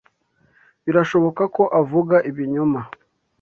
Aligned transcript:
Birashoboka 0.85 1.43
ko 1.55 1.63
avuga 1.81 2.15
ibinyoma. 2.29 2.79